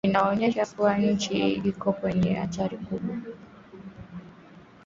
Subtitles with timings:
[0.05, 3.17] Vinaonyesha kuwa nchi iko kwenye hatari kubwa.